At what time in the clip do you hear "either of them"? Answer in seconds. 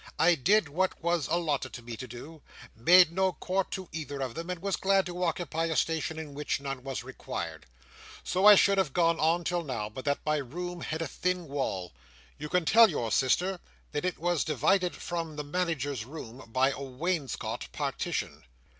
3.91-4.49